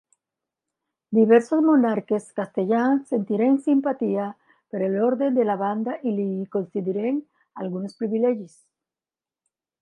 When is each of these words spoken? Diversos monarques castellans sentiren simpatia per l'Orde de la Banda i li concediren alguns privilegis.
Diversos 1.17 1.59
monarques 1.65 2.31
castellans 2.39 3.11
sentiren 3.13 3.59
simpatia 3.67 4.25
per 4.73 4.81
l'Orde 4.95 5.29
de 5.37 5.47
la 5.51 5.57
Banda 5.61 5.99
i 6.09 6.15
li 6.21 6.27
concediren 6.57 7.21
alguns 7.67 8.01
privilegis. 8.01 8.59